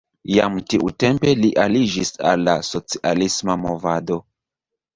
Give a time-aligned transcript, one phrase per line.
[0.35, 4.21] Jam tiutempe li aliĝis al la socialisma movado.